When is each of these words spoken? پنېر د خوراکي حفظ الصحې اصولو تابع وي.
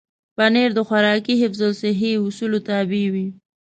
پنېر 0.35 0.69
د 0.75 0.79
خوراکي 0.87 1.35
حفظ 1.41 1.61
الصحې 1.69 2.11
اصولو 2.25 2.59
تابع 2.67 3.03
وي. 3.13 3.27